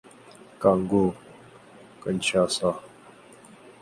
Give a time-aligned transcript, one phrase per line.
[0.59, 1.13] Congo-
[2.03, 2.79] کنشاسا